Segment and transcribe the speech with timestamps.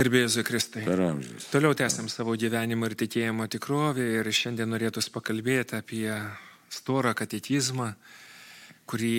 [0.00, 0.80] Garbėjus Kristai.
[0.88, 1.50] Per amžius.
[1.52, 6.06] Toliau tęsiam savo gyvenimo ir tikėjimo tikrovę ir šiandien norėtųs pakalbėti apie
[6.72, 7.90] storą katekizmą,
[8.88, 9.10] kurį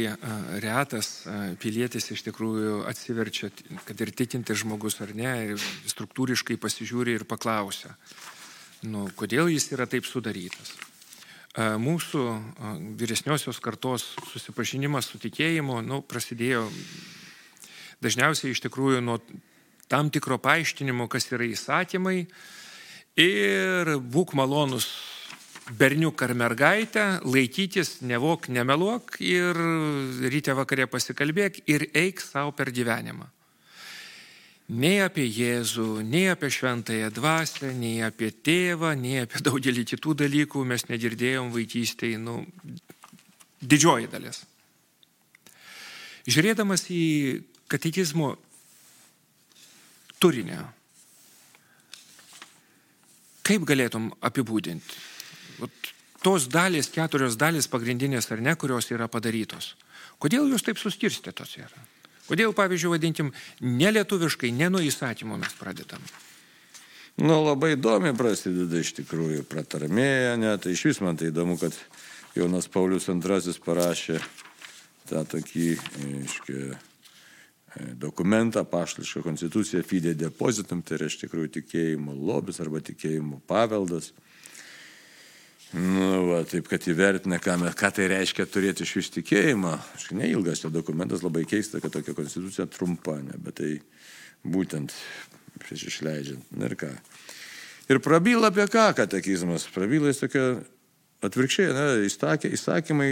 [0.63, 1.11] retas
[1.61, 3.51] pilietis iš tikrųjų atsiverčia,
[3.85, 7.93] kad ir tikinti žmogus ar ne, ir struktūriškai pasižiūri ir paklausia,
[8.81, 10.73] nu, kodėl jis yra taip sudarytas.
[11.85, 12.25] Mūsų
[12.97, 16.65] vyresniosios kartos susipažinimas su tikėjimu nu, prasidėjo
[18.01, 19.21] dažniausiai iš tikrųjų nuo
[19.91, 22.23] tam tikro paaiškinimo, kas yra įsakymai.
[23.19, 24.87] Ir būk malonus
[25.77, 29.59] berniuk ar mergaitę, laikytis, nevok, nemeluok ir
[30.31, 33.27] ryte vakarė pasikalbėk ir eik savo per gyvenimą.
[34.71, 40.63] Nei apie Jėzų, nei apie šventąją dvasę, nei apie tėvą, nei apie daugelį kitų dalykų
[40.67, 42.45] mes negirdėjom vaikystėje, nu,
[43.59, 44.45] didžioji dalis.
[46.31, 47.03] Žiūrėdamas į
[47.71, 48.37] katekizmo
[50.21, 50.67] turinio.
[53.41, 54.99] Kaip galėtum apibūdinti?
[56.21, 59.73] Tos dalys, keturios dalys pagrindinės ar ne, kurios yra padarytos.
[60.21, 61.87] Kodėl jūs taip suskirstytos yra?
[62.29, 63.31] Kodėl, pavyzdžiui, vadinkim,
[63.65, 66.03] nelietuviškai, ne nuo įstatymų mes pradedam?
[67.17, 71.75] Nu, labai įdomi prasideda iš tikrųjų, pratarmėja, net tai iš vis man tai įdomu, kad
[72.37, 74.21] Jonas Paulius II parašė
[75.09, 75.67] tą tokį,
[76.05, 76.77] aiškiai,
[77.77, 84.11] dokumentą, paštališką konstituciją, fide depositum, tai yra iš tikrųjų tikėjimo lobis arba tikėjimo paveldas.
[85.71, 89.77] Nu, va, taip, kad įvertina, ką, ką tai reiškia turėti iš vis tikėjimą.
[89.95, 93.71] Aš neilgas tas dokumentas, labai keista, kad tokia konstitucija trumpa, ne, bet tai
[94.43, 94.91] būtent
[95.61, 96.51] prieš išleidžiant.
[96.59, 96.91] Na ir ką.
[97.91, 99.69] Ir prabyla apie ką katekizmas?
[99.71, 100.45] Prabyla jis tokia
[101.21, 103.09] Atvirkščiai, na, įsakė, įsakymai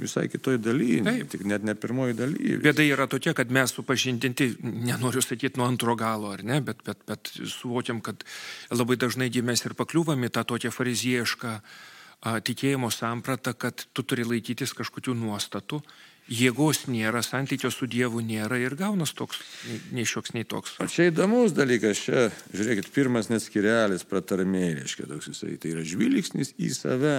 [0.00, 2.60] visai kitoj dalyje, tik net ne pirmoji dalyje.
[2.64, 7.02] Bėda yra tokia, kad mes supažindinti, nenoriu sakyti nuo antro galo, ar ne, bet, bet,
[7.08, 8.24] bet suvokiam, kad
[8.72, 11.58] labai dažnai mes ir pakliūvam į tą tokią fariziejišką
[12.20, 15.80] tikėjimo sampratą, kad tu turi laikytis kažkokių nuostatų,
[16.30, 19.40] jėgos nėra, santykio su Dievu nėra ir gaunas toks,
[19.92, 20.76] nei šioks, nei toks.
[20.80, 26.54] O čia įdomus dalykas, čia, žiūrėkit, pirmas neskirelis pratarmė, reiškia toks jisai, tai yra žvilgsnis
[26.60, 27.16] į save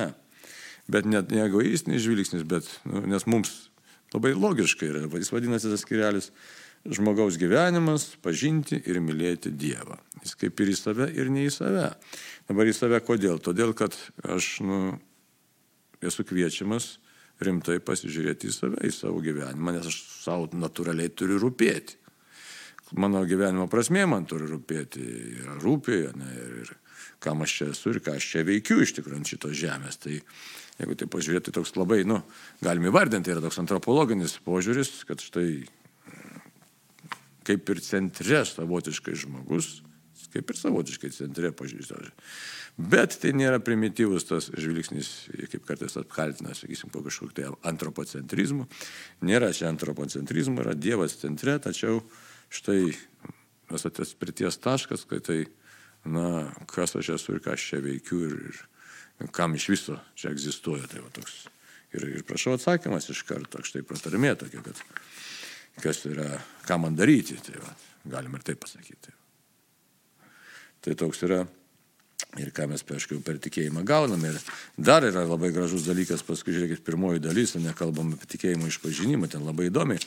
[0.91, 3.53] bet net ne egoistinis žvilgsnis, bet, nu, nes mums
[4.13, 6.31] labai logiškai yra, jis vadinasi tas skirelis
[6.89, 9.99] žmogaus gyvenimas, pažinti ir mylėti Dievą.
[10.23, 11.91] Jis kaip ir į save, ir ne į save.
[12.49, 13.37] Dabar į save kodėl?
[13.43, 14.79] Todėl, kad aš nu,
[16.01, 16.95] esu kviečiamas
[17.41, 21.99] rimtai pasižiūrėti į save, į savo gyvenimą, nes aš savo natūraliai turiu rūpėti.
[22.99, 25.01] Mano gyvenimo prasmė man turi rūpėti
[25.37, 26.73] ir rūpė, ne, ir, ir
[27.23, 30.01] kam aš čia esu ir ką aš čia veikiu iš tikrųjų ant šitos žemės.
[30.03, 30.17] Tai
[30.79, 32.21] jeigu tai pažiūrėti, toks labai, nu,
[32.63, 35.63] galime įvardinti, yra toks antropologinis požiūris, kad štai
[37.47, 39.79] kaip ir centre savotiškai žmogus,
[40.31, 42.13] kaip ir savotiškai centre pažiūrėti.
[42.79, 45.09] Bet tai nėra primityvus tas žvilgsnis,
[45.51, 48.67] kaip kartais apkaltina, sakysim, po kažkokiu tai antropocentrizmu.
[49.27, 51.99] Nėra čia antropocentrizmo, yra Dievas centre, tačiau
[52.51, 52.93] štai
[53.71, 55.45] tas prities taškas, kad tai,
[56.07, 58.63] na, kas aš esu ir ką aš čia veikiu ir, ir
[59.31, 60.87] kam iš viso čia egzistuoja.
[60.91, 61.45] Tai va, toks.
[61.91, 64.77] Ir, ir prašau atsakymas iš karto, štai pratarmė tokia, kad
[65.83, 66.27] kas yra,
[66.67, 67.73] ką man daryti, tai va,
[68.13, 69.11] galim ir taip pasakyti.
[70.81, 71.43] Tai toks yra
[72.39, 74.31] ir ką mes aišku per tikėjimą gauname.
[74.31, 74.39] Ir
[74.79, 79.67] dar yra labai gražus dalykas, paskui žiūrėkit, pirmoji dalis, nekalbam apie tikėjimo išpažinimą, ten labai
[79.67, 79.99] įdomiai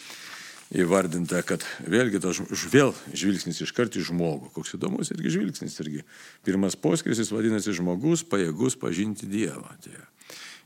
[0.75, 2.41] įvardinta, kad vėlgi tas
[2.73, 4.51] vėl žvilgsnis iškart į žmogų.
[4.57, 5.77] Koks įdomus irgi žvilgsnis.
[5.85, 6.03] Irgi.
[6.47, 9.77] Pirmas poskiris jis vadinasi žmogus pajėgus pažinti Dievą.
[9.85, 9.95] Tai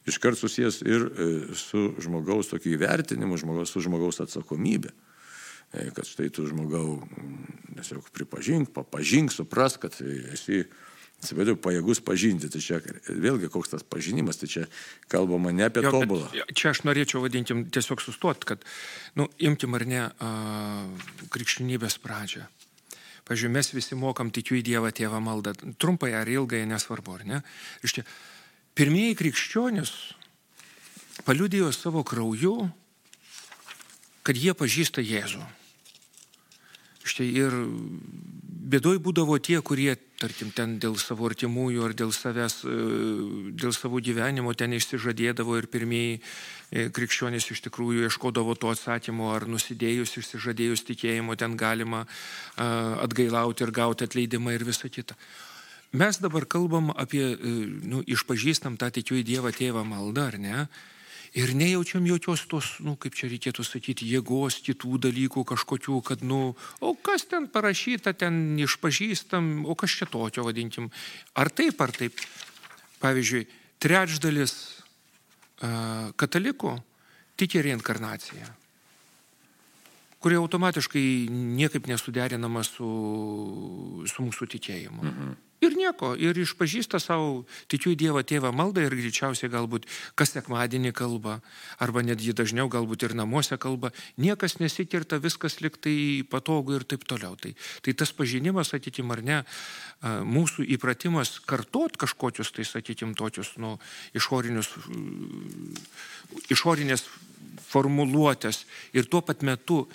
[0.09, 4.95] iškart susijęs ir e, su žmogaus tokiu įvertinimu, žmogaus, su žmogaus atsakomybė.
[5.77, 7.03] E, kad štai tu žmogau
[7.77, 9.97] tiesiog pripažink, papažink, supras, kad
[10.33, 10.65] esi
[11.19, 12.51] Atsiprašau, pajėgus pažinti.
[12.53, 14.67] Tai čia vėlgi koks tas pažinimas, tai čia
[15.11, 16.29] kalbama ne apie jo, tobulą.
[16.55, 18.63] Čia aš norėčiau vadintim tiesiog sustot, kad,
[19.19, 20.31] nu, imtim ar ne a,
[21.35, 22.47] krikščionybės pradžią.
[23.29, 25.53] Pavyzdžiui, mes visi mokam tikiu į Dievą tėvą maldą.
[25.77, 27.43] Trumpai ar ilgai, nesvarbu, ar ne.
[27.85, 28.07] Iš čia,
[28.79, 29.93] pirmieji krikščionis
[31.27, 32.71] paliudijo savo krauju,
[34.23, 35.43] kad jie pažįsta Jėzų.
[37.09, 37.55] Štai ir
[38.69, 42.77] bėdoj būdavo tie, kurie, tarkim, ten dėl savo artimųjų ar dėl savęs, e,
[43.57, 49.49] dėl savo gyvenimo ten išsižadėdavo ir pirmieji e, krikščionys iš tikrųjų ieškodavo to atsakymo, ar
[49.49, 52.05] nusidėjus, išsižadėjus tikėjimo ten galima
[52.59, 55.17] atgailauti ir gauti atleidimą ir visą kitą.
[55.93, 57.51] Mes dabar kalbam apie, e,
[57.89, 60.67] nu, išpažįstam tą tikiu į Dievą tėvą maldą, ar ne?
[61.37, 66.55] Ir nejaučiam jokios tos, nu, kaip čia reikėtų sakyti, jėgos, kitų dalykų kažkokių, kad, nu,
[66.81, 70.89] o kas ten parašyta, ten išpažįstam, o kas čia tokio vadinkim.
[71.37, 72.23] Ar taip, ar taip.
[73.03, 73.45] Pavyzdžiui,
[73.79, 74.55] trečdalis
[75.63, 76.79] uh, katalikų
[77.39, 78.49] tiki reinkarnaciją,
[80.19, 82.89] kuri automatiškai niekaip nesuderinama su,
[84.09, 85.05] su mūsų tikėjimu.
[85.05, 85.37] Mhm.
[85.59, 90.93] Ir nieko, ir išpažįsta savo, tikiu į Dievą tėvą maldą ir greičiausiai galbūt kas sekmadienį
[90.95, 91.41] kalba,
[91.83, 93.91] arba netgi dažniau galbūt ir namuose kalba,
[94.23, 97.35] niekas nesikirta, viskas liktai patogu ir taip toliau.
[97.35, 99.41] Tai, tai tas pažinimas, sakykim, ar ne,
[100.07, 103.81] mūsų įpratimas kartot kažkokius, tai sakykim, tokius, nu,
[104.15, 104.71] išorinius,
[106.55, 107.09] išorinės
[107.67, 108.63] formuluotės
[108.95, 109.89] ir tuo pat metu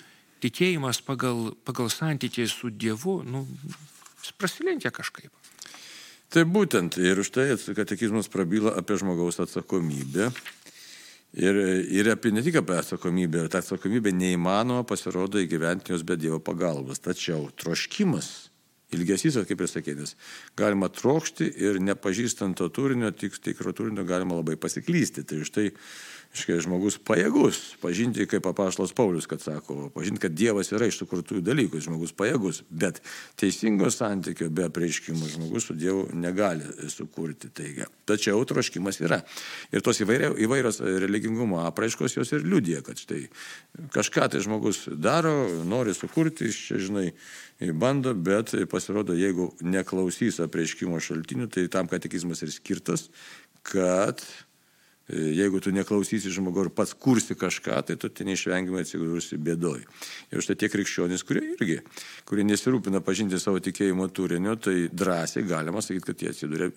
[0.44, 3.46] tikėjimas pagal, pagal santykį su Dievu, nu,
[4.32, 5.32] prasilenkia kažkaip.
[6.32, 10.32] Tai būtent ir už tai katekizmas prabyla apie žmogaus atsakomybę.
[11.34, 11.58] Ir,
[11.90, 17.02] ir apie ne tik apie atsakomybę, ta atsakomybė neįmanoma pasirodo įgyventi jos be Dievo pagalbos.
[17.02, 18.48] Tačiau troškimas,
[18.94, 20.16] ilgesys, kaip ir sakėtis,
[20.58, 25.26] galima trokšti ir nepažįstant to turinio, tik tikro turinio galima labai pasiklysti.
[25.28, 25.68] Tai už tai
[26.34, 31.44] Iškai žmogus pajėgus pažinti, kaip apaštalas Paulius, kad sako, pažinti, kad Dievas yra iš sukurtųjų
[31.46, 32.98] dalykų, žmogus pajėgus, bet
[33.38, 37.52] teisingo santykio be prieiškimų žmogus su Dievu negali sukurti.
[37.54, 37.86] Teigia.
[38.10, 39.20] Tačiau troškimas yra.
[39.70, 43.28] Ir tos įvairios religingumo apraiškos jos ir liūdė, kad štai
[43.94, 47.12] kažką tai žmogus daro, nori sukurti, čia žinai,
[47.78, 53.08] bando, bet pasirodo, jeigu neklausys apreiškimo šaltinių, tai tam katekizmas ir skirtas,
[53.64, 54.22] kad
[55.04, 59.82] E, jeigu tu neklausysi žmogų ir pats kursi kažką, tai tu ten neišvengiamai atsidursi bėdoj.
[60.32, 61.82] Ir štai tie krikščionys, kurie irgi,
[62.24, 66.70] kurie nesirūpina pažinti savo tikėjimo turinio, tai drąsiai galima sakyti, kad jie atsidūrė,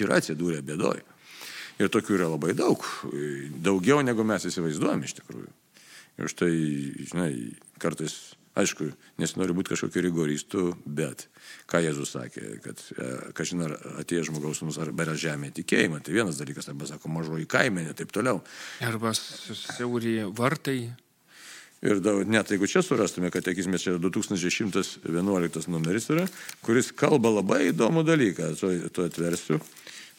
[0.00, 1.02] yra atsidūrę bėdoj.
[1.82, 5.52] Ir tokių yra labai daug, e, daugiau negu mes įsivaizduojame iš tikrųjų.
[6.22, 6.52] Ir štai,
[7.10, 7.30] žinai,
[7.82, 8.16] kartais
[8.54, 8.86] Aišku,
[9.18, 11.26] nesinori būti kažkokiu rigoristu, bet
[11.70, 13.72] ką Jėzus sakė, kad, e, kažin ar
[14.04, 18.14] atėjo žmogaus mums ar bėra žemė tikėjimą, tai vienas dalykas, arba sako mažoji kaimenė, taip
[18.14, 18.44] toliau.
[18.86, 20.78] Arba siauri vartai.
[21.84, 26.28] Ir da, net jeigu čia surastume, kad tekizmė čia 2111 numeris yra,
[26.64, 29.58] kuris kalba labai įdomų dalyką, to, to atversiu.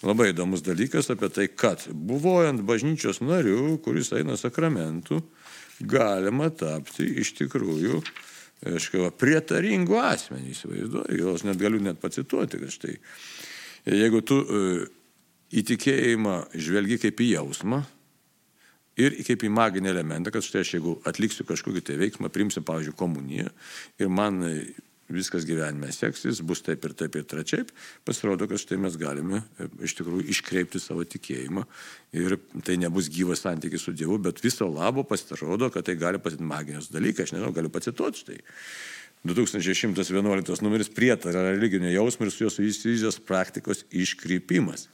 [0.06, 5.24] Labai įdomus dalykas apie tai, kad buvojant bažnyčios nariu, kuris eina sakramentų,
[5.82, 8.02] galima tapti iš tikrųjų
[8.66, 12.96] aiškiai, prietaringų asmenį, įsivaizduoju, jos net galiu net pacituoti, kad štai,
[13.92, 14.64] jeigu tu e,
[15.62, 17.84] įtikėjimą žvelgi kaip į jausmą
[19.02, 22.98] ir kaip į maginį elementą, kad štai aš jeigu atliksiu kažkokį tai veiksmą, primsiu, pavyzdžiui,
[22.98, 23.52] komuniją
[24.02, 24.42] ir man
[25.12, 27.70] viskas gyvenime seksis, bus taip ir taip ir trečiaip,
[28.08, 31.66] pasirodo, kad štai mes galime e, iš tikrųjų iškreipti savo tikėjimą
[32.18, 36.50] ir tai nebus gyvas santykis su Dievu, bet viso labo pasirodo, kad tai gali pasitikti
[36.50, 38.42] magijos dalykai, aš nežinau, galiu pacituoti štai.
[39.26, 44.88] 2111 numeris prietara religinio jausmo ir su juo susijusios praktikos iškrypimas.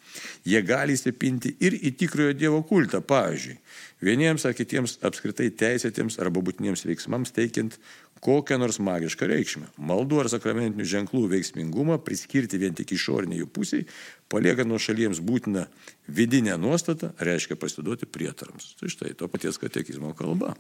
[0.47, 3.57] Jie gali įsipinti ir į tikrojo Dievo kultą, pavyzdžiui,
[4.01, 7.75] vieniems ar kitiems apskritai teisėtiems arba būtiniems veiksmams teikiant
[8.21, 9.71] kokią nors magišką reikšmę.
[9.81, 13.87] Maldų ar sakramentinių ženklų veiksmingumą priskirti vien tik išoriniai jų pusiai,
[14.31, 15.65] paliekant nuo šalies būtiną
[16.11, 18.75] vidinę nuostatą, reiškia pasiduoti prietarams.
[18.79, 20.53] Tai štai to paties katekizmo kalba.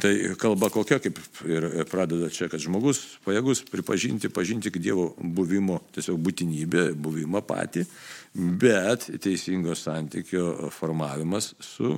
[0.00, 1.18] Tai kalba kokia, kaip
[1.48, 7.84] ir pradeda čia, kad žmogus pajėgus pripažinti, pažinti Dievo buvimo, tiesiog būtinybę, buvimą patį,
[8.34, 11.96] bet teisingo santykio formavimas su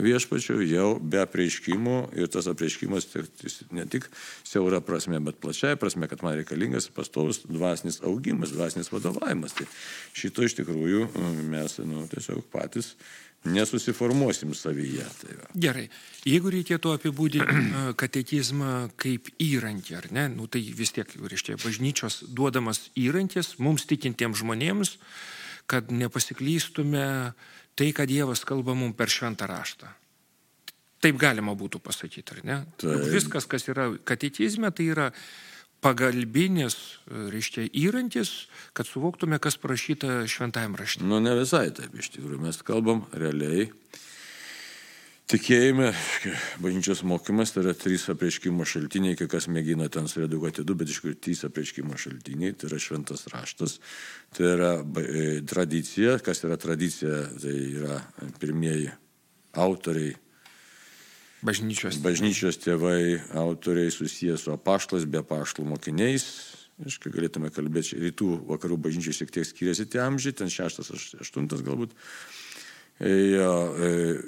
[0.00, 3.06] viešpačiu jau be apreiškimo ir tas apreiškimas
[3.70, 4.08] ne tik
[4.44, 9.56] siaura prasme, bet plačiai prasme, kad man reikalingas pastovus dvasinis augimas, dvasinis vadovavimas.
[9.56, 9.66] Tai
[10.12, 12.94] šito iš tikrųjų mm, mes nu, tiesiog patys
[13.44, 15.04] nesusiformuosim savyje.
[15.20, 15.48] Tai va.
[15.66, 15.84] Gerai,
[16.28, 17.64] jeigu reikėtų apibūdinti
[18.00, 24.40] katekizmą kaip įrankį, ar ne, nu, tai vis tiek, reiškia, bažnyčios duodamas įrankis mums tikintiems
[24.40, 24.96] žmonėms,
[25.70, 27.06] kad nepasiklystume
[27.74, 29.92] tai, kad Dievas kalba mums per šventą raštą.
[31.04, 32.60] Taip galima būtų pasakyti, ar ne?
[32.80, 33.08] Taip.
[33.12, 35.10] Viskas, kas yra katekizme, tai yra
[35.84, 36.78] pagalbinis,
[37.12, 38.46] reiškia, įrankis,
[38.76, 41.04] kad suvoktume, kas parašyta šventajame rašte.
[41.04, 43.68] Nu, ne visai taip, iš tikrųjų, mes kalbam realiai
[45.24, 45.86] Tikėjime,
[46.60, 50.98] bažnyčios mokymas tai yra trys apreiškimo šaltiniai, kai kas mėgina ten suredukuoti du, bet iš
[50.98, 53.78] tikrųjų trys apreiškimo šaltiniai, tai yra šventas raštas,
[54.36, 57.96] tai yra e, tradicija, kas yra tradicija, tai yra
[58.36, 58.90] pirmieji
[59.64, 60.12] autoriai.
[61.44, 62.00] Bažnyčios.
[62.04, 66.24] Bažnyčios tėvai, autoriai susijęs su apaštlas, be apaštlų mokiniais.
[66.84, 70.90] Aišku, galėtume kalbėti, rytų vakarų bažnyčiai šiek tiek skiriasi tie amžiai, ten šeštas,
[71.22, 71.92] aštuntas galbūt
[73.02, 73.74] Jo,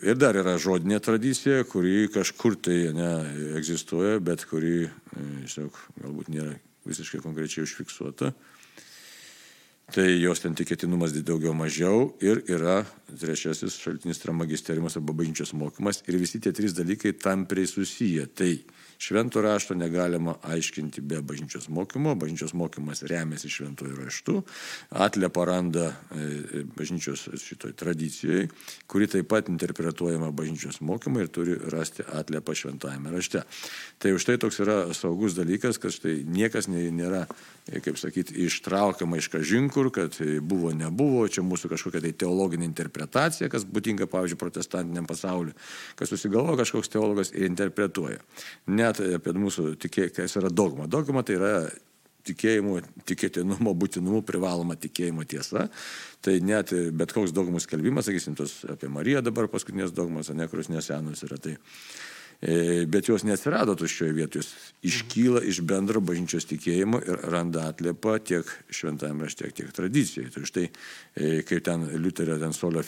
[0.03, 3.11] ir dar yra žodinė tradicija, kuri kažkur tai ne,
[3.61, 4.89] egzistuoja, bet kuri,
[5.47, 6.57] žinok, galbūt nėra
[6.87, 8.33] visiškai konkrečiai užfiksuota.
[9.95, 15.55] Tai jos ten tikėtinumas daugiau mažiau ir yra trečiasis šaltinis tai yra magisteriumas arba bažnyčios
[15.55, 18.27] mokymas ir visi tie trys dalykai tampriai susiję.
[18.27, 18.51] Tai
[18.99, 24.37] Švento rašto negalima aiškinti be bažnyčios mokymo, bažnyčios mokymas remiasi šventojų raštų,
[25.05, 28.47] atlepa randa e, bažnyčios šitoj tradicijai,
[28.89, 33.45] kuri taip pat interpretuojama bažnyčios mokymai ir turi rasti atlepą šventajame rašte.
[34.01, 37.27] Tai už tai toks yra saugus dalykas, kad štai niekas nėra,
[37.69, 43.53] e, kaip sakyti, ištraukiama iš kažinkur, kad buvo, nebuvo, čia mūsų kažkokia tai teologinė interpretacija,
[43.53, 45.53] kas būtinga, pavyzdžiui, protestantiniam pasauliu,
[46.01, 48.25] kas susigalvo kažkoks teologas ir interpretuoja.
[48.73, 50.89] Ne net apie mūsų tikėjimą, kas yra dogma.
[50.91, 51.53] Dogma tai yra
[52.27, 55.69] tikėjimo, tikėtinumo, būtinumo, privaloma tikėjimo tiesa.
[56.25, 60.73] Tai net bet koks dogmų skelbimas, sakysim, tos apie Mariją dabar paskutinės dogmas, ne kurios
[60.73, 61.39] nesenos yra.
[61.39, 67.65] Tai E, bet jos neatsirado tuščioje vietoje, jos iškyla iš bendro bažnyčios tikėjimo ir randa
[67.71, 70.29] atliepą tiek šventame rašte, tiek tradicijai.
[70.35, 70.67] Tai štai,
[71.17, 72.85] e, kaip ten Liuterio, ten solio,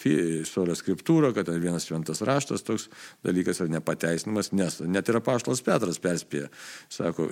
[0.48, 2.88] solio skriptūra, kad ten vienas šventas raštas, toks
[3.24, 6.50] dalykas yra nepateisinamas, nes net ir apaštalas Petras perspėja,
[6.92, 7.30] sako,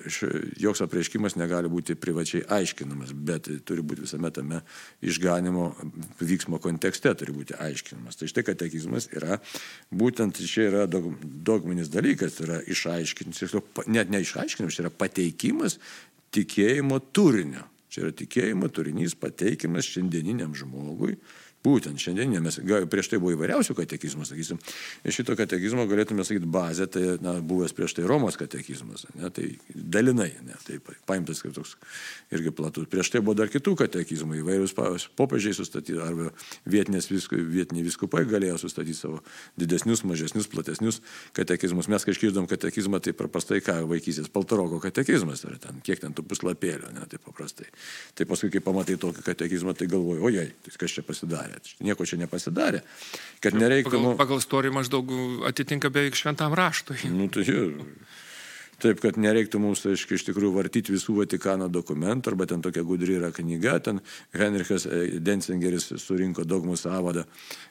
[0.56, 4.62] joks apreiškimas negali būti privačiai aiškinamas, bet turi būti visame tame
[5.04, 5.68] išganimo
[6.24, 8.16] vyksmo kontekste, turi būti aiškinamas.
[8.16, 9.38] Tai štai katekizmas yra,
[9.92, 13.48] būtent čia yra dogminis dalykas dalykas yra išaiškinti,
[13.90, 15.78] net ne išaiškinimas, čia yra pateikimas
[16.34, 17.66] tikėjimo turinio.
[17.90, 21.16] Čia yra tikėjimo turinys pateikimas šiandieniniam žmogui
[21.66, 22.58] Būtent šiandien mes,
[22.90, 24.58] prieš tai buvo įvairiausių katekizmų, sakysim,
[25.10, 30.28] šito katekizmo galėtume sakyti bazę, tai na, buvęs prieš tai Romos katekizmas, ne, tai dalinai,
[30.46, 31.74] ne, tai paimtas kaip toks
[32.34, 32.86] irgi platus.
[32.92, 34.76] Prieš tai buvo dar kitų katekizmų, įvairius
[35.18, 36.30] popiežiai sustatyti, arba
[36.68, 39.22] vietinės, vietiniai viskupai galėjo sustatyti savo
[39.58, 41.00] didesnius, mažesnius, platesnius
[41.36, 41.90] katekizmus.
[41.90, 46.26] Mes kažkiek žinom katekizmą, tai paprastai ką vaikysis, paltaroko katekizmas, ar ten, kiek ten tų
[46.30, 47.68] puslapėlių, ne, tai paprastai.
[48.18, 52.06] Tai paskui, kai pamatai tokį katekizmą, tai galvoju, ojei, tai kas čia pasidarė bet nieko
[52.08, 52.84] čia nepasidarė.
[53.44, 53.96] Kad nereiktų...
[53.96, 55.10] Pagal, pagal storį maždaug
[55.48, 57.00] atitinka beveik šventam raštui.
[57.12, 57.46] Nu, tai,
[58.76, 63.14] Taip, kad nereiktų mums, aiškiai, iš tikrųjų vartyti visų Vatikano dokumentų, arba ten tokia gudri
[63.16, 64.02] yra knyga, ten
[64.36, 67.24] Henrichas e, Densingeris surinko dogmų savadą,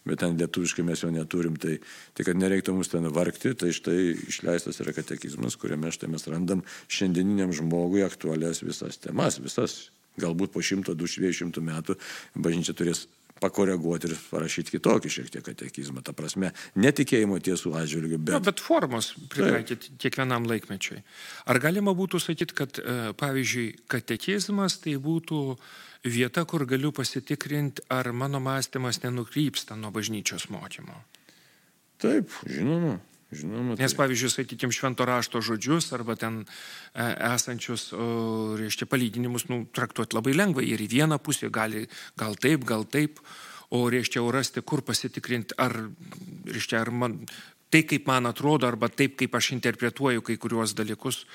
[0.09, 1.75] bet ten lietuviškai mes jo neturim, tai,
[2.17, 3.99] tai kad nereiktų mums ten vargti, tai štai
[4.31, 9.83] išleistas yra katekizmas, kuriame štai mes randam šiandieniniam žmogui aktualias visas temas, visas
[10.17, 11.99] galbūt po 100, 200 metų
[12.33, 13.05] bažnyčia turės
[13.43, 16.03] pakoreguoti ir parašyti kitokį šiek tiek katekizmą.
[16.05, 18.35] Ta prasme, netikėjimo tiesų atžvilgių, bet...
[18.37, 19.97] No, bet formos pritaikyti tai.
[20.05, 21.01] kiekvienam laikmečiui.
[21.51, 25.41] Ar galima būtų sakyti, kad, e, pavyzdžiui, katekizmas tai būtų
[26.07, 30.95] vieta, kur galiu pasitikrinti, ar mano mąstymas nenukrypsta nuo bažnyčios mokymo?
[32.01, 32.99] Taip, žinoma.
[33.35, 33.85] Žinoma, tai...
[33.85, 40.17] Nes, pavyzdžiui, sakykime, švento rašto žodžius arba ten e, esančius, o, reiškia, palyginimus nu, traktuoti
[40.17, 40.67] labai lengvai.
[40.71, 41.85] Ir į vieną pusę gali
[42.19, 43.19] gal taip, gal taip,
[43.75, 45.75] o reiškia, jau rasti, kur pasitikrinti, ar,
[46.47, 47.19] reiškia, ar man,
[47.73, 51.25] tai kaip man atrodo, arba taip, kaip aš interpretuoju kai kuriuos dalykus,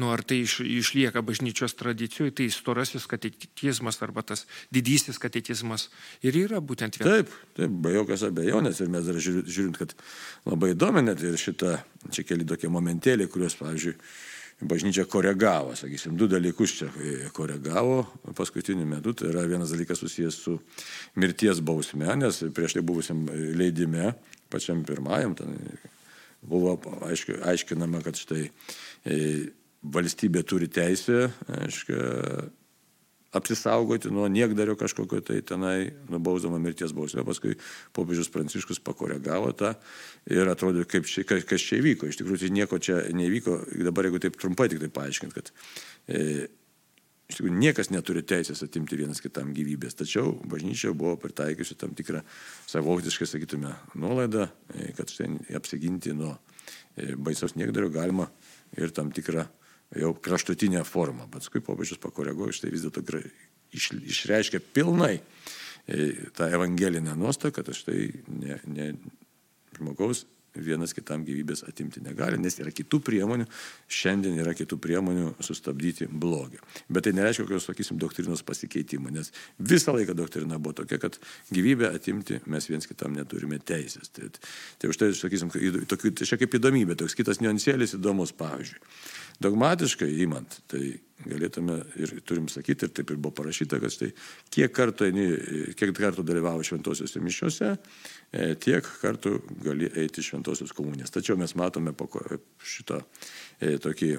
[0.00, 5.88] nu, ar tai iš, išlieka bažnyčios tradicijų, tai storasis katekizmas arba tas didysis katekizmas
[6.24, 7.20] ir yra būtent viena.
[7.20, 9.96] Taip, taip, be jokios abejonės ir mes dar žiūrint, kad
[10.48, 11.78] labai įdomi net ir šitą,
[12.10, 13.96] čia keli tokie momentėliai, kuriuos, pavyzdžiui,
[14.64, 16.90] bažnyčia koregavo, sakysim, du dalykus čia
[17.36, 18.04] koregavo
[18.38, 19.14] paskutiniu metu.
[19.14, 20.58] Tai yra vienas dalykas susijęs su
[21.20, 23.26] mirties bausme, nes prieš tai buvusiam
[23.58, 24.14] leidime,
[24.50, 25.58] pačiam pirmajam, ten
[26.44, 26.76] buvo
[27.08, 28.48] aiški, aiškinama, kad štai
[29.84, 31.28] valstybė turi teisę,
[31.60, 31.98] aiškia,
[33.34, 37.24] apsisaugoti nuo niekdario kažkokio tai tenai nubausdama mirties bausmę.
[37.26, 37.56] Paskui
[37.96, 39.72] popiežius Pranciškus pakoregavo tą
[40.30, 42.08] ir atrodo, kaip čia, kas čia įvyko.
[42.08, 43.58] Iš tikrųjų, tai nieko čia nevyko.
[43.88, 45.50] Dabar jeigu taip trumpai tik tai paaiškint, kad
[46.06, 46.46] e,
[47.26, 49.98] iš tikrųjų niekas neturi teisės atimti vienas kitam gyvybės.
[49.98, 52.22] Tačiau bažnyčia buvo pritaikiusi tam tikrą
[52.70, 54.46] savotiškai, sakytume, nuolaidą,
[54.78, 56.36] e, kad štai apsiginti nuo
[56.94, 58.30] e, baisaus niekdario galima
[58.78, 59.48] ir tam tikrą
[59.92, 61.28] jau kraštutinę formą.
[61.32, 63.04] Paskui popiežius pakoreguoja, štai vis dėlto
[63.74, 68.92] iš, išreiškia pilnai e, tą evangelinę nuostatą, kad štai ne, ne
[69.76, 70.24] žmogaus
[70.54, 73.46] vienas kitam gyvybės atimti negali, nes yra kitų priemonių,
[73.90, 76.60] šiandien yra kitų priemonių sustabdyti blogį.
[76.88, 81.18] Bet tai nereiškia kokios, sakysim, doktrinos pasikeitimo, nes visą laiką doktrina buvo tokia, kad
[81.54, 84.12] gyvybę atimti mes viens kitam neturime teisės.
[84.14, 84.30] Tai,
[84.78, 85.50] tai už tai, sakysim,
[85.90, 88.82] tokių, tai čia kaip įdomybė, toks kitas niuansėlis įdomus, pavyzdžiui.
[89.42, 94.10] Dogmatiškai įmant, tai galėtume ir turim sakyti, ir taip ir buvo parašyta, kad štai
[94.52, 95.08] kiek kartų,
[95.78, 97.70] kiek kartų dalyvavo šventosiuose mišiuose,
[98.32, 101.14] e, tiek kartų gali eiti šventosios komunės.
[101.14, 101.94] Tačiau mes matome
[102.74, 103.00] šitą
[103.60, 104.12] e, tokį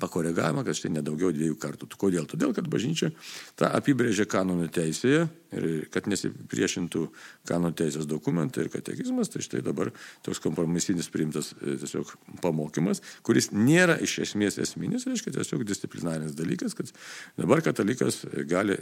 [0.00, 1.88] pakoregavimą, kad štai nedaugiau dviejų kartų.
[1.98, 2.28] Kodėl?
[2.30, 3.12] Todėl, kad bažnyčia
[3.58, 7.04] tą apibrėžė kanonų teisėje ir kad nesipriešintų
[7.48, 9.90] kanonų teisės dokumentai ir katekizmas, tai štai dabar
[10.26, 12.10] toks kompromisinis priimtas e, tiesiog
[12.42, 16.90] pamokymas, kuris nėra iš esmės esminis, reiškia tiesiog disciplinarinis dalykas, kad
[17.38, 18.76] dabar katalikas gali,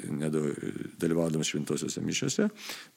[1.02, 2.48] dalyvaudamas šventosiuose mišiuose,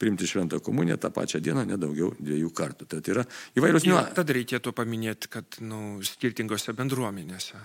[0.01, 2.89] priimti šventą komuniją tą pačią dieną nedaugiau dviejų kartų.
[2.95, 3.25] Tai yra
[3.59, 4.15] įvairios niuansai.
[4.15, 7.59] Tada reikėtų paminėti, kad nu, skirtingose bendruomenėse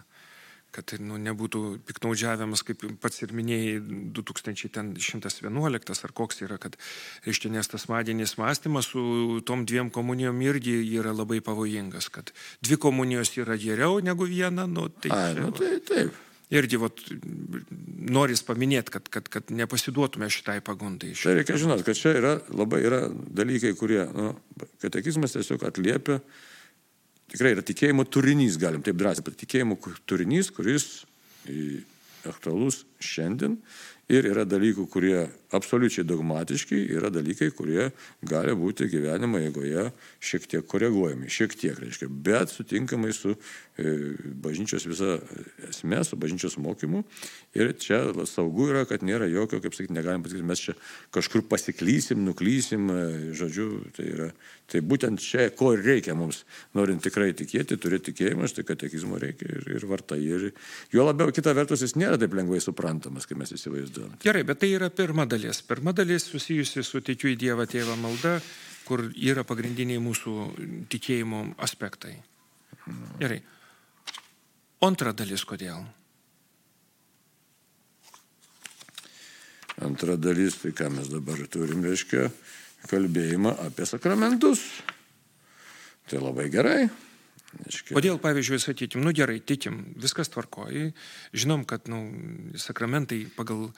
[0.75, 3.81] kad tai nu, nebūtų piknaudžiavimas, kaip pats ir minėjai,
[4.17, 6.79] 2111 ar koks yra, kad,
[7.27, 9.03] reiškia, nes tas madinis mąstymas su
[9.47, 12.33] tom dviem komunijom irgi yra labai pavojingas, kad
[12.65, 15.11] dvi komunijos yra geriau negu viena, nu, tai...
[15.15, 16.19] A, nu, tai taip.
[16.51, 16.99] Irgi vat,
[18.11, 21.13] noris paminėti, kad, kad, kad nepasiduotume šitai pagundai.
[21.15, 24.33] Tai reikia žinot, kad čia yra labai yra dalykai, kurie, nu,
[24.83, 26.19] katekizmas tiesiog atliepia
[27.31, 30.89] tikrai yra tikėjimo turinys, galim taip drąsiai, bet tikėjimo turinys, kuris
[32.29, 33.59] aktualus šiandien
[34.11, 37.89] ir yra dalykų, kurie absoliučiai dogmatiški, yra dalykai, kurie
[38.27, 39.89] gali būti gyvenimo eigoje
[40.23, 43.95] šiek tiek koreguojami, šiek tiek, reiškia, bet sutinkamai su e,
[44.43, 45.19] bažnyčios visa
[45.69, 47.03] esmė, su bažnyčios mokymu.
[47.59, 50.77] Ir čia saugu yra, kad nėra jokio, kaip sakyti, negalim pasakyti, mes čia
[51.15, 53.05] kažkur pasiklysim, nuklysim, e,
[53.39, 54.31] žodžiu, tai yra.
[54.71, 56.45] Tai būtent čia, ko reikia mums,
[56.79, 60.21] norint tikrai tikėti, turėti tikėjimą, štai katekizmo reikia ir, ir vartai.
[60.23, 60.51] Ir
[60.95, 62.90] juo labiau, kita vertus, jis nėra taip lengvai suprantamas,
[63.29, 64.19] kaip mes įsivaizduojame.
[64.25, 65.63] Gerai, bet tai yra pirma dalis dalis.
[65.63, 68.41] Pirma dalis susijusi su tikiu į Dievą tėvą malda,
[68.85, 70.35] kur yra pagrindiniai mūsų
[70.91, 72.17] tikėjimo aspektai.
[73.21, 73.41] Gerai.
[74.81, 75.85] Antra dalis kodėl?
[79.81, 82.29] Antra dalis, tai ką mes dabar turim, reiškia,
[82.89, 84.61] kalbėjimą apie sakramentus.
[86.09, 86.89] Tai labai gerai.
[87.59, 87.97] Reiškia.
[87.97, 90.93] Kodėl, pavyzdžiui, sakykim, nu gerai, tikim, viskas tvarkoji,
[91.35, 92.05] žinom, kad nu,
[92.59, 93.71] sakramentai pagal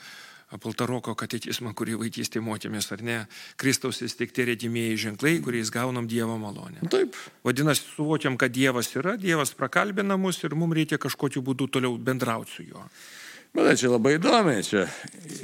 [0.53, 3.15] Apaltaroko katekizmą, kurį vaikystėje mokėmės, ar ne,
[3.57, 6.85] Kristaus įsteigti redimieji ženklai, kuriais gaunam Dievo malonę.
[6.93, 7.17] Taip.
[7.41, 12.53] Vadinasi, suvokiam, kad Dievas yra, Dievas prakalbina mus ir mums reikia kažkokiu būdu toliau bendrauti
[12.53, 12.85] su juo.
[13.57, 14.85] Bet čia labai įdomiai, čia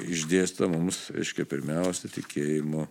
[0.04, 2.84] išdėsta mums, aiškiai, pirmiausia, tikėjimo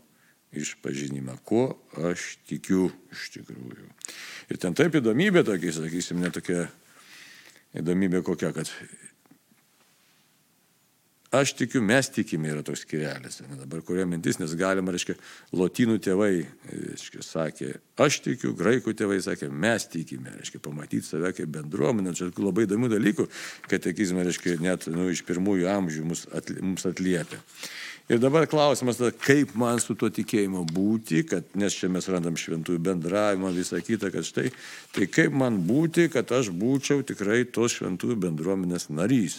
[0.56, 1.76] išpažinimą, kuo
[2.10, 3.88] aš tikiu iš tikrųjų.
[4.48, 6.68] Ir ten taip įdomybė tokia, sakysim, netokia
[7.78, 8.72] įdomybė kokia, kad
[11.38, 13.42] Aš tikiu, mes tikime yra toks skirelis.
[13.46, 15.14] Ne, dabar kurio mintis, nes galima, reiškia,
[15.58, 16.32] lotynų tėvai
[16.72, 17.72] reiškia, sakė,
[18.02, 22.16] aš tikiu, graikų tėvai sakė, mes tikime, reiškia, pamatyti save kaip bendruomenę.
[22.18, 23.28] Čia labai įdomių dalykų,
[23.70, 27.42] katekizmai, reiškia, net nu, iš pirmųjų amžių mus, atlie, mums atliepia.
[28.08, 32.40] Ir dabar klausimas, tada, kaip man su tuo tikėjimu būti, kad, nes čia mes randam
[32.40, 34.48] šventųjų bendravimą, visą kitą, kad štai,
[34.96, 39.38] tai kaip man būti, kad aš būčiau tikrai tos šventųjų bendruomenės narys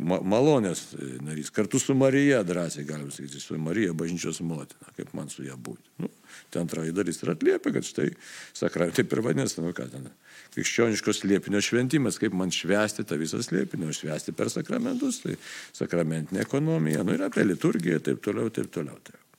[0.00, 0.82] malonės
[1.22, 5.54] narys, kartu su Marija, drąsiai galim sakyti, su Marija bažnyčios motina, kaip man su ją
[5.56, 5.94] būti.
[6.02, 6.10] Nu,
[6.50, 8.08] ten antroji dalis ir atliepia, kad štai,
[8.56, 10.10] sakra, taip ir vadinasi, nu ką ten,
[10.56, 15.38] krikščioniškos liepinio šventimas, kaip man švesti tą visą slėpinio, švesti per sakramentus, tai
[15.76, 18.98] sakramentinė ekonomija, nu ir apie liturgiją, taip toliau, taip toliau.
[19.06, 19.29] Taip.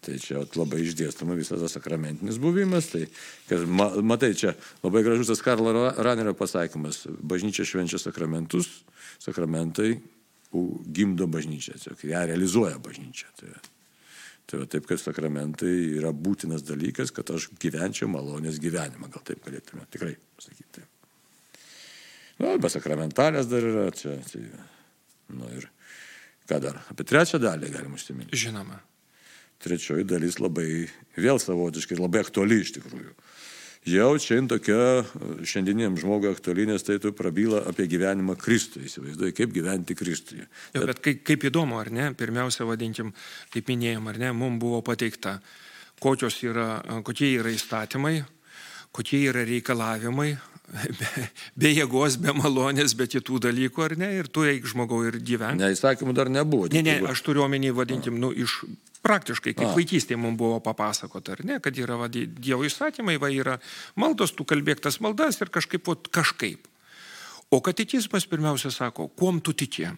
[0.00, 2.88] Tai čia labai išdėstama visas tas sakramentinis buvimas.
[2.88, 3.02] Tai,
[3.50, 7.02] kad, matai, čia labai gražus tas Karlo Ranerio pasakymas.
[7.20, 8.70] Bažnyčia švenčia sakramentus,
[9.20, 9.98] sakramentai
[10.50, 13.28] gimdo bažnyčią, tiesiog ją realizuoja bažnyčia.
[13.36, 13.52] Tai,
[14.48, 19.84] tai taip, kad sakramentai yra būtinas dalykas, kad aš gyvenčiau malonės gyvenimą, gal taip galėtume
[19.92, 20.88] tikrai pasakyti.
[22.40, 24.16] Na, nu, be sakramentalės dar yra čia.
[24.32, 24.46] Tai,
[25.36, 25.68] nu ir
[26.48, 26.86] ką dar?
[26.88, 28.46] Apie trečią dalį galim užsiminti.
[28.48, 28.80] Žinoma
[29.60, 30.88] trečioji dalis labai
[31.20, 33.14] vėl savotiškai labai aktuali iš tikrųjų.
[33.88, 35.06] Jau čia tokia
[35.48, 40.44] šiandieniam žmogui aktuali, nes tai tu prabyla apie gyvenimą Kristui, įsivaizduoji, kaip gyventi Kristuje.
[40.74, 43.14] Jo, bet kaip, kaip įdomu, ar ne, pirmiausia, vadinkim,
[43.54, 45.38] kaip minėjom, ar ne, mums buvo pateikta,
[46.44, 46.68] yra,
[47.08, 48.18] kokie yra įstatymai,
[48.92, 50.34] kokie yra reikalavimai,
[51.00, 51.24] be,
[51.56, 55.64] be jėgos, be malonės, be kitų dalykų, ar ne, ir tu eik žmogau ir gyveni.
[55.64, 56.68] Ne, įstatymų dar nebuvo.
[56.68, 58.60] Ne, ne, aš turiu omeny, vadinkim, nu, iš
[59.00, 59.76] Praktiškai, kaip A.
[59.76, 63.56] vaikystėje mums buvo papasakota, ar ne, kad yra va, Dievo įstatymai, va yra
[63.96, 66.68] maldos, tu kalbėk tas maldas ir kažkaip, va, kažkaip.
[67.50, 69.88] O katekizmas pirmiausia sako, kuom tu tiki?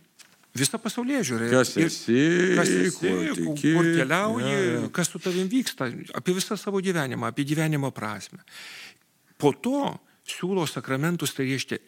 [0.57, 1.49] Visa pasaulyje žiūrė.
[1.51, 2.21] Kas esi,
[2.59, 4.85] kas esi kur, tiki, kur keliauji, ja, ja.
[4.95, 5.89] kas su tavim vyksta,
[6.19, 8.43] apie visą savo gyvenimą, apie gyvenimo prasme.
[9.41, 9.95] Po to
[10.29, 11.81] siūlo sakramentus, tai reiškia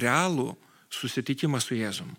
[0.00, 0.52] realų
[0.94, 2.14] susitikimą su Jėzum.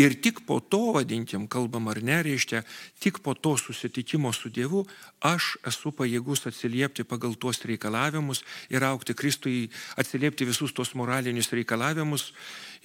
[0.00, 2.62] Ir tik po to, vadinkim, kalbam ar ne, reiškia,
[3.02, 4.86] tik po to susitikimo su Dievu
[5.20, 8.40] aš esu pajėgus atsiliepti pagal tuos reikalavimus
[8.72, 9.68] ir aukti Kristui,
[10.00, 12.30] atsiliepti visus tos moralinius reikalavimus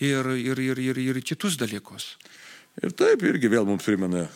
[0.04, 2.16] ir, ir, ir, ir, ir kitus dalykus.
[2.84, 4.28] Ir taip irgi vėl mums primena,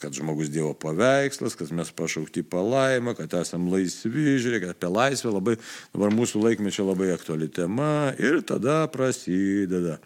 [0.00, 5.58] kad žmogus Dievo paveikslas, kad mes pašaukti palaimą, kad esame laisvi, žiūrėkit, apie laisvę labai,
[5.92, 9.98] dabar mūsų laikmečio labai aktuali tema ir tada prasideda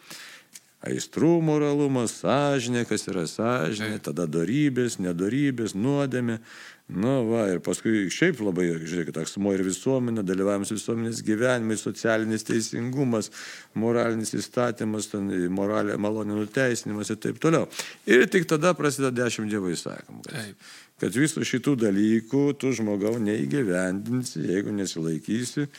[0.85, 6.41] aistrų moralumas, sąžinė, kas yra sąžinė, tada darybės, nedarybės, nuodėmė.
[6.85, 13.31] Na va, ir paskui šiaip labai, žiūrėkit, asmo ir visuomenė, dalyvavimas visuomenės gyvenimai, socialinis teisingumas,
[13.73, 15.09] moralinis įstatymas,
[15.49, 17.71] moralė, malonė nuteisinimas ir taip toliau.
[18.05, 20.27] Ir tik tada prasideda dešimt dievo įsakymų.
[20.29, 20.69] Kad,
[21.01, 25.71] kad visų šitų dalykų tu žmogau neįgyvendinsi, jeigu nesilaikysi,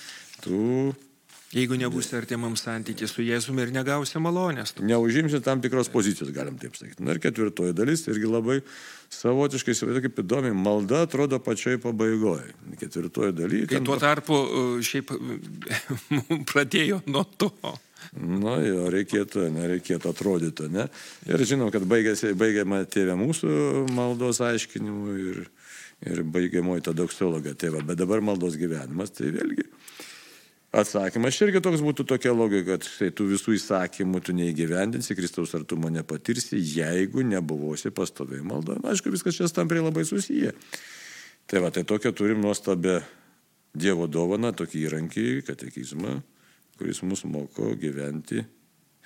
[0.41, 0.63] tu
[1.55, 4.73] Jeigu nebūsi artimam santykiai su Jėzumi ir negausi malonės.
[4.83, 6.99] Neužimsi tam tikros pozicijos, galim taip sakyti.
[7.05, 8.57] Na ir ketvirtoji dalis irgi labai
[9.15, 12.51] savotiškai, įsivaizduoju, kaip įdomi, malda atrodo pačioj pabaigoje.
[12.81, 13.69] Ketvirtoji dalis.
[13.71, 14.41] Kai tuo tarpu
[14.83, 15.13] šiaip
[16.51, 17.53] pradėjo nuo to.
[18.19, 20.89] Nu jo, reikėtų, nereikėtų atrodyti, ne?
[21.29, 23.49] Ir žinom, kad baigėsi, baigiama tėvė mūsų
[23.95, 25.39] maldos aiškinimu ir,
[26.03, 29.65] ir baigiamoji ta doksologa tėva, bet dabar maldos gyvenimas, tai vėlgi
[30.75, 35.87] Atsakymas irgi toks būtų tokia logika, kad štai tų visų įsakymų tu neįgyvendinsi, Kristaus artumo
[35.93, 38.75] nepatirsi, jeigu nebuvosi pastoviai malda.
[38.81, 40.51] Na, aišku, viskas čia tampriai labai susiję.
[41.47, 42.99] Tai va, tai tokia turim nuostabę
[43.75, 46.13] Dievo dovaną, tokį įrankį, katekizmą,
[46.79, 48.43] kuris mus moko gyventi,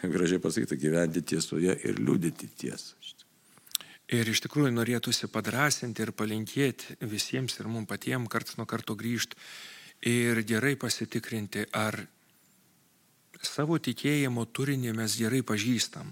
[0.01, 2.93] gražiai pasakyti, gyventi tiesoje ir liūdėti tiesą.
[4.09, 9.37] Ir iš tikrųjų norėtųsi padrasinti ir palinkėti visiems ir mums patiems karts nuo karto grįžti
[10.07, 11.99] ir gerai pasitikrinti, ar
[13.41, 16.11] savo tikėjimo turinį mes gerai pažįstam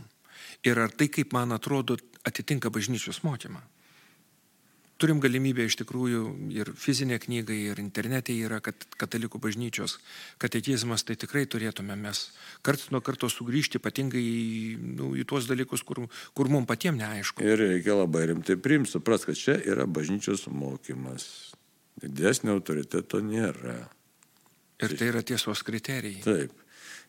[0.67, 1.97] ir ar tai, kaip man atrodo,
[2.27, 3.61] atitinka bažnyčios mokymą.
[4.97, 6.21] Turim galimybę iš tikrųjų
[6.55, 9.99] ir fizinė knyga, ir internete yra, kad katalikų bažnyčios
[10.41, 12.23] katekizmas, tai tikrai turėtume mes
[12.65, 17.45] karts nuo karto sugrįžti, ypatingai į, nu, į tuos dalykus, kur, kur mums patiems neaišku.
[17.45, 21.53] Ir reikia labai rimtai priimti, supras, kad čia yra bažnyčios mokymas.
[21.97, 23.77] Didesnio autoriteto nėra.
[24.85, 26.21] Ir tai yra tiesos kriterijai.
[26.25, 26.53] Taip.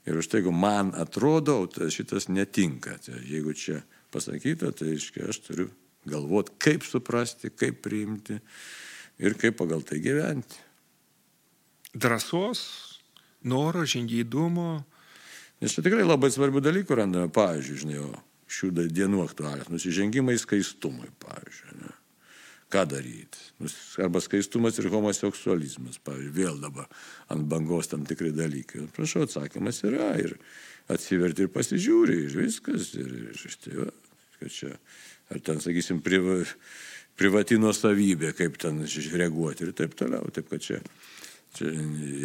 [0.08, 2.96] Ir už tai, jeigu man atrodo, tai šitas netinka.
[3.04, 3.82] Tai jeigu čia
[4.14, 5.68] pasakyta, tai aiškiai aš turiu
[6.08, 8.38] galvoti, kaip suprasti, kaip priimti
[9.20, 10.62] ir kaip pagal tai gyventi.
[11.92, 12.62] Drąsos,
[13.44, 14.78] noro, žingeidumo.
[15.60, 18.02] Nes čia tikrai labai svarbių dalykų randame, pavyzdžiui, žinai,
[18.48, 21.80] šių dienų aktualias, nusižengimai skaistumui, pavyzdžiui.
[21.82, 21.97] Ne?
[22.72, 23.44] Ką daryti.
[24.02, 26.88] Arba skaistumas ir homoseksualizmas, pavyzdžiui, vėl dabar
[27.32, 28.86] ant bangos tam tikri dalykai.
[28.96, 30.36] Prašau, atsakymas yra ir
[30.92, 32.92] atsiverti ir pasižiūri ir viskas.
[33.00, 33.88] Ir, ir, ir tai, va,
[34.38, 34.74] kad čia,
[35.32, 36.40] ar ten, sakysim, priva,
[37.18, 40.28] privati nuosavybė, kaip ten reaguoti ir taip toliau.
[40.34, 40.82] Taip, kad čia
[41.56, 41.70] Čia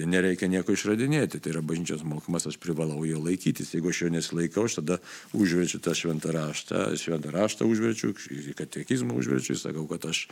[0.09, 3.71] nereikia nieko išradinėti, tai yra bažnyčios mokymas, aš privalau jo laikytis.
[3.73, 4.97] Jeigu aš jo nesilaikau, aš tada
[5.37, 8.11] užverčiu tą šventą raštą, šventą raštą užverčiu,
[8.59, 10.25] katekizmą užverčiu sakau, kad aš,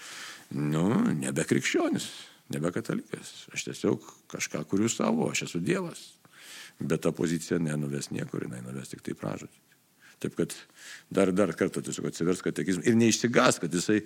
[0.51, 2.09] nu, nebe krikščionis,
[2.51, 3.47] nebe katalikas.
[3.55, 6.11] Aš tiesiog kažką kuriu savo, aš esu Dievas.
[6.81, 9.55] Bet ta pozicija nenuves niekur, jinai nuves tik tai pražodį.
[10.21, 10.53] Taip kad
[11.09, 14.03] dar, dar kartą tiesiog atsivers katekizmą ir neišsigas, kad jisai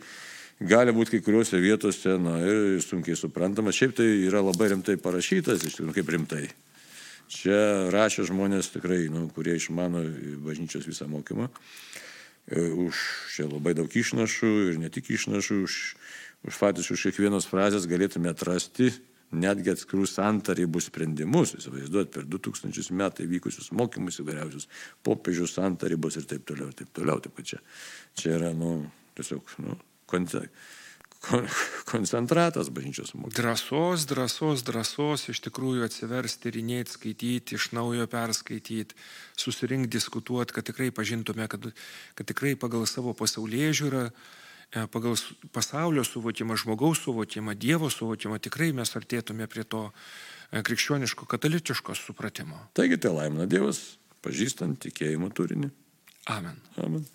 [0.60, 3.76] gali būti kai kuriuose vietose, na ir sunkiai suprantamas.
[3.76, 6.46] Šiaip tai yra labai rimtai parašytas, iš tikrųjų kaip rimtai.
[7.32, 10.04] Čia rašė žmonės tikrai, nu, kurie išmano
[10.46, 11.50] bažnyčios visą mokymą.
[12.46, 13.02] E, už
[13.34, 15.80] čia labai daug išnašų ir ne tik išnašų, už,
[16.46, 18.92] už faktiškai už kiekvienos frazės galėtume atrasti
[19.34, 24.70] netgi atskirų santarybų sprendimus, įsivaizduot, per 2000 metų įvykusius mokymus įvairiausius,
[25.04, 27.18] popiežių santarybos ir taip toliau, ir taip toliau.
[27.24, 27.60] Taip, čia,
[28.16, 28.78] čia yra, nu,
[29.18, 29.80] tiesiog, nu,
[31.92, 33.36] koncentratas bažnyčios mokymas.
[33.36, 38.98] Drąsos, drąsos, drąsos iš tikrųjų atsiversti, tyrinėti, skaityti, iš naujo perskaityti,
[39.40, 41.72] susirinkti, diskutuoti, kad tikrai pažintume, kad,
[42.16, 45.18] kad tikrai pagal savo pasaulyje žiūrą, e, pagal
[45.56, 52.60] pasaulio suvokimą, žmogaus suvokimą, Dievo suvokimą, tikrai mes artėtume prie to e, krikščioniško, katalikiško supratimo.
[52.78, 55.74] Taigi tai laimina Dievas, pažįstant tikėjimo turinį.
[56.34, 56.58] Amen.
[56.82, 57.06] Amen.